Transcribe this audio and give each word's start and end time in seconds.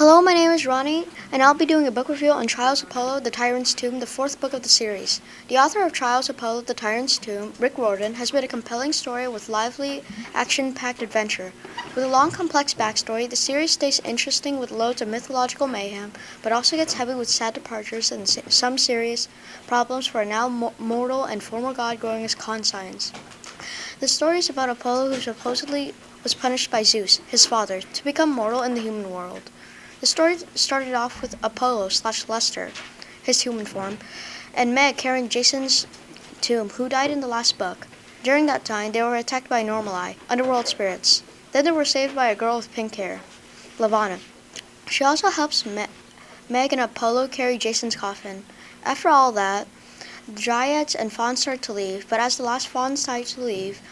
Hello, 0.00 0.22
my 0.22 0.32
name 0.32 0.50
is 0.50 0.64
Ronnie, 0.64 1.04
and 1.30 1.42
I'll 1.42 1.52
be 1.52 1.66
doing 1.66 1.86
a 1.86 1.90
book 1.90 2.08
review 2.08 2.30
on 2.30 2.46
Trials 2.46 2.82
of 2.82 2.88
Apollo, 2.88 3.20
The 3.20 3.30
Tyrant's 3.30 3.74
Tomb, 3.74 4.00
the 4.00 4.06
fourth 4.06 4.40
book 4.40 4.54
of 4.54 4.62
the 4.62 4.68
series. 4.70 5.20
The 5.48 5.58
author 5.58 5.84
of 5.84 5.92
Trials 5.92 6.30
of 6.30 6.36
Apollo, 6.36 6.62
The 6.62 6.72
Tyrant's 6.72 7.18
Tomb, 7.18 7.52
Rick 7.58 7.76
Riordan, 7.76 8.14
has 8.14 8.32
made 8.32 8.42
a 8.42 8.48
compelling 8.48 8.94
story 8.94 9.28
with 9.28 9.50
lively, 9.50 10.02
action-packed 10.32 11.02
adventure. 11.02 11.52
With 11.94 12.02
a 12.02 12.08
long, 12.08 12.30
complex 12.30 12.72
backstory, 12.72 13.28
the 13.28 13.36
series 13.36 13.72
stays 13.72 14.00
interesting 14.00 14.58
with 14.58 14.70
loads 14.70 15.02
of 15.02 15.08
mythological 15.08 15.66
mayhem, 15.66 16.12
but 16.42 16.50
also 16.50 16.76
gets 16.76 16.94
heavy 16.94 17.12
with 17.12 17.28
sad 17.28 17.52
departures 17.52 18.10
and 18.10 18.26
some 18.26 18.78
serious 18.78 19.28
problems 19.66 20.06
for 20.06 20.22
a 20.22 20.24
now 20.24 20.48
mortal 20.48 21.24
and 21.24 21.42
former 21.42 21.74
god 21.74 22.00
growing 22.00 22.22
his 22.22 22.34
conscience. 22.34 23.12
The 23.98 24.08
story 24.08 24.38
is 24.38 24.48
about 24.48 24.70
Apollo 24.70 25.12
who 25.12 25.20
supposedly 25.20 25.92
was 26.22 26.32
punished 26.32 26.70
by 26.70 26.84
Zeus, 26.84 27.20
his 27.28 27.44
father, 27.44 27.82
to 27.82 28.04
become 28.04 28.30
mortal 28.30 28.62
in 28.62 28.72
the 28.72 28.80
human 28.80 29.10
world. 29.10 29.50
The 30.00 30.06
story 30.06 30.38
started 30.54 30.94
off 30.94 31.20
with 31.20 31.36
Apollo 31.42 31.90
slash 31.90 32.26
Lester, 32.26 32.70
his 33.22 33.42
human 33.42 33.66
form, 33.66 33.98
and 34.54 34.74
Meg 34.74 34.96
carrying 34.96 35.28
Jason's 35.28 35.86
tomb, 36.40 36.70
who 36.70 36.88
died 36.88 37.10
in 37.10 37.20
the 37.20 37.26
last 37.26 37.58
book. 37.58 37.86
During 38.22 38.46
that 38.46 38.64
time, 38.64 38.92
they 38.92 39.02
were 39.02 39.16
attacked 39.16 39.50
by 39.50 39.62
Normali, 39.62 40.16
underworld 40.30 40.68
spirits. 40.68 41.22
Then 41.52 41.66
they 41.66 41.70
were 41.70 41.84
saved 41.84 42.14
by 42.14 42.28
a 42.28 42.34
girl 42.34 42.56
with 42.56 42.72
pink 42.72 42.94
hair, 42.94 43.20
Levana. 43.78 44.20
She 44.88 45.04
also 45.04 45.28
helps 45.28 45.66
Me- 45.66 45.86
Meg 46.48 46.72
and 46.72 46.80
Apollo 46.80 47.28
carry 47.28 47.58
Jason's 47.58 47.94
coffin. 47.94 48.44
After 48.82 49.10
all 49.10 49.32
that, 49.32 49.68
Dryads 50.32 50.94
and 50.94 51.12
Faun 51.12 51.36
start 51.36 51.60
to 51.62 51.74
leave, 51.74 52.08
but 52.08 52.20
as 52.20 52.38
the 52.38 52.42
last 52.42 52.68
Faun 52.68 52.92
decides 52.92 53.34
to 53.34 53.42
leave, 53.42 53.82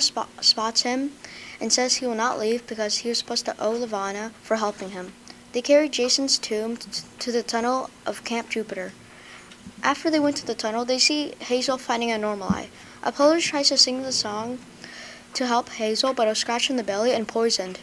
spot- 0.00 0.30
spots 0.40 0.82
him 0.82 1.12
and 1.60 1.70
says 1.70 1.96
he 1.96 2.06
will 2.06 2.14
not 2.14 2.38
leave 2.38 2.66
because 2.66 2.98
he 2.98 3.10
was 3.10 3.18
supposed 3.18 3.44
to 3.44 3.56
owe 3.60 3.72
Levana 3.72 4.32
for 4.42 4.56
helping 4.56 4.90
him. 4.90 5.12
They 5.52 5.60
carried 5.60 5.92
Jason's 5.92 6.38
tomb 6.38 6.78
to 7.18 7.30
the 7.30 7.42
tunnel 7.42 7.90
of 8.06 8.24
Camp 8.24 8.48
Jupiter. 8.48 8.92
After 9.82 10.10
they 10.10 10.20
went 10.20 10.36
to 10.38 10.46
the 10.46 10.54
tunnel, 10.54 10.86
they 10.86 10.98
see 10.98 11.34
Hazel 11.40 11.76
finding 11.76 12.10
a 12.10 12.16
Normali. 12.16 12.68
Apollo 13.02 13.40
tries 13.40 13.68
to 13.68 13.76
sing 13.76 14.02
the 14.02 14.12
song 14.12 14.58
to 15.34 15.46
help 15.46 15.68
Hazel, 15.70 16.14
but 16.14 16.26
is 16.28 16.38
scratched 16.38 16.70
in 16.70 16.76
the 16.76 16.82
belly 16.82 17.12
and 17.12 17.28
poisoned 17.28 17.80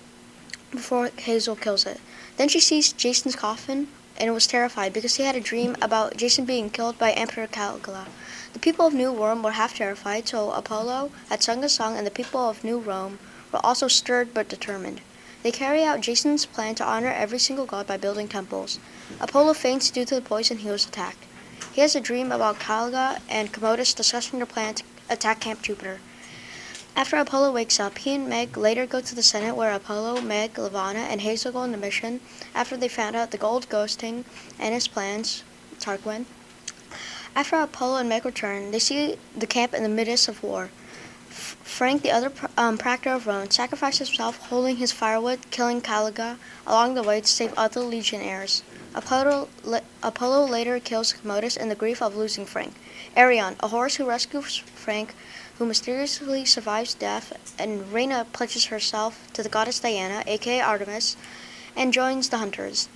before 0.71 1.11
Hazel 1.17 1.55
kills 1.55 1.85
it. 1.85 1.99
Then 2.37 2.49
she 2.49 2.59
sees 2.59 2.91
Jason's 2.91 3.35
coffin 3.35 3.87
and 4.17 4.33
was 4.33 4.47
terrified 4.47 4.91
because 4.91 5.15
he 5.15 5.23
had 5.23 5.35
a 5.35 5.41
dream 5.41 5.75
about 5.81 6.17
Jason 6.17 6.45
being 6.45 6.69
killed 6.69 6.97
by 6.97 7.11
Emperor 7.11 7.47
Caligula. 7.47 8.07
The 8.53 8.59
people 8.59 8.87
of 8.87 8.93
New 8.95 9.13
Rome 9.13 9.43
were 9.43 9.51
half 9.51 9.75
terrified, 9.75 10.27
so 10.27 10.51
Apollo 10.51 11.11
had 11.29 11.43
sung 11.43 11.63
a 11.63 11.69
song, 11.69 11.97
and 11.97 12.07
the 12.07 12.11
people 12.11 12.49
of 12.49 12.63
New 12.63 12.79
Rome 12.79 13.19
were 13.51 13.63
also 13.63 13.87
stirred 13.87 14.33
but 14.33 14.49
determined. 14.49 15.01
They 15.41 15.51
carry 15.51 15.83
out 15.83 16.01
Jason's 16.01 16.45
plan 16.45 16.75
to 16.75 16.85
honor 16.85 17.11
every 17.11 17.39
single 17.39 17.65
god 17.65 17.87
by 17.87 17.95
building 17.95 18.27
temples. 18.27 18.77
Apollo 19.21 19.53
faints 19.53 19.89
due 19.89 20.03
to 20.05 20.15
the 20.15 20.21
poison 20.21 20.57
he 20.57 20.69
was 20.69 20.85
attacked. 20.85 21.23
He 21.71 21.81
has 21.81 21.95
a 21.95 22.01
dream 22.01 22.31
about 22.31 22.59
Caligula 22.59 23.19
and 23.29 23.53
Commodus 23.53 23.93
discussing 23.93 24.39
their 24.39 24.45
plan 24.45 24.73
to 24.75 24.83
attack 25.09 25.39
Camp 25.39 25.61
Jupiter. 25.61 26.01
After 26.95 27.15
Apollo 27.15 27.53
wakes 27.53 27.79
up, 27.79 27.99
he 27.99 28.15
and 28.15 28.27
Meg 28.27 28.57
later 28.57 28.85
go 28.85 28.99
to 28.99 29.15
the 29.15 29.23
Senate 29.23 29.55
where 29.55 29.71
Apollo, 29.71 30.19
Meg, 30.21 30.57
Levana, 30.57 30.99
and 30.99 31.21
Hazel 31.21 31.53
go 31.53 31.59
on 31.59 31.71
the 31.71 31.77
mission 31.77 32.19
after 32.53 32.75
they 32.75 32.89
found 32.89 33.15
out 33.15 33.31
the 33.31 33.37
gold 33.37 33.69
ghosting 33.69 34.25
and 34.59 34.73
his 34.73 34.89
plans, 34.89 35.43
Tarquin. 35.79 36.25
After 37.33 37.55
Apollo 37.55 37.99
and 37.99 38.09
Meg 38.09 38.25
return, 38.25 38.71
they 38.71 38.79
see 38.79 39.15
the 39.37 39.47
camp 39.47 39.73
in 39.73 39.83
the 39.83 39.89
midst 39.89 40.27
of 40.27 40.43
war. 40.43 40.71
Frank, 41.79 42.01
the 42.01 42.11
other 42.11 42.29
um, 42.57 42.77
proctor 42.77 43.13
of 43.13 43.25
Rome, 43.25 43.49
sacrificed 43.49 43.99
himself 43.99 44.35
holding 44.49 44.75
his 44.75 44.91
firewood, 44.91 45.39
killing 45.49 45.79
Caligula 45.79 46.37
along 46.67 46.95
the 46.95 47.03
way 47.03 47.21
to 47.21 47.25
save 47.25 47.53
other 47.53 47.79
legionnaires. 47.79 48.63
Apollo, 48.93 49.47
Apollo 50.03 50.47
later 50.47 50.77
kills 50.81 51.13
Commodus 51.13 51.55
in 51.55 51.69
the 51.69 51.75
grief 51.75 52.01
of 52.01 52.17
losing 52.17 52.45
Frank. 52.45 52.73
Arion, 53.15 53.55
a 53.61 53.69
horse 53.69 53.95
who 53.95 54.05
rescues 54.05 54.57
Frank, 54.57 55.15
who 55.57 55.65
mysteriously 55.65 56.43
survives 56.43 56.93
death, 56.93 57.31
and 57.57 57.93
Reyna 57.93 58.27
pledges 58.33 58.65
herself 58.65 59.31
to 59.31 59.41
the 59.41 59.47
goddess 59.47 59.79
Diana, 59.79 60.25
aka 60.27 60.59
Artemis, 60.59 61.15
and 61.77 61.93
joins 61.93 62.27
the 62.27 62.39
hunters. 62.39 62.89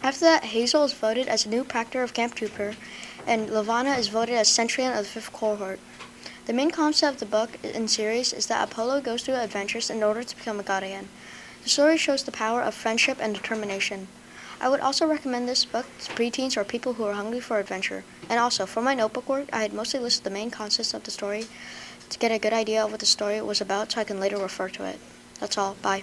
After 0.00 0.20
that, 0.26 0.44
Hazel 0.44 0.84
is 0.84 0.92
voted 0.92 1.26
as 1.26 1.44
a 1.44 1.48
new 1.48 1.64
proctor 1.64 2.04
of 2.04 2.14
Camp 2.14 2.36
Jupiter, 2.36 2.76
and 3.26 3.50
Levana 3.50 3.94
is 3.94 4.06
voted 4.06 4.36
as 4.36 4.46
centurion 4.46 4.92
of 4.92 4.98
the 4.98 5.10
fifth 5.10 5.32
cohort. 5.32 5.80
The 6.48 6.54
main 6.54 6.70
concept 6.70 7.16
of 7.16 7.20
the 7.20 7.26
book 7.26 7.58
and 7.62 7.90
series 7.90 8.32
is 8.32 8.46
that 8.46 8.66
Apollo 8.66 9.02
goes 9.02 9.22
through 9.22 9.34
adventures 9.34 9.90
in 9.90 10.02
order 10.02 10.22
to 10.22 10.34
become 10.34 10.58
a 10.58 10.62
god 10.62 10.82
again. 10.82 11.10
The 11.62 11.68
story 11.68 11.98
shows 11.98 12.22
the 12.22 12.32
power 12.32 12.62
of 12.62 12.74
friendship 12.74 13.18
and 13.20 13.34
determination. 13.34 14.08
I 14.58 14.70
would 14.70 14.80
also 14.80 15.06
recommend 15.06 15.46
this 15.46 15.66
book 15.66 15.84
to 16.00 16.12
preteens 16.14 16.56
or 16.56 16.64
people 16.64 16.94
who 16.94 17.04
are 17.04 17.12
hungry 17.12 17.40
for 17.40 17.58
adventure. 17.58 18.02
And 18.30 18.40
also, 18.40 18.64
for 18.64 18.80
my 18.80 18.94
notebook 18.94 19.28
work, 19.28 19.50
I 19.52 19.60
had 19.60 19.74
mostly 19.74 20.00
listed 20.00 20.24
the 20.24 20.30
main 20.30 20.50
concepts 20.50 20.94
of 20.94 21.04
the 21.04 21.10
story 21.10 21.44
to 22.08 22.18
get 22.18 22.32
a 22.32 22.38
good 22.38 22.54
idea 22.54 22.82
of 22.82 22.92
what 22.92 23.00
the 23.00 23.04
story 23.04 23.42
was 23.42 23.60
about 23.60 23.92
so 23.92 24.00
I 24.00 24.04
can 24.04 24.18
later 24.18 24.38
refer 24.38 24.70
to 24.70 24.84
it. 24.84 24.98
That's 25.40 25.58
all. 25.58 25.76
Bye. 25.82 26.02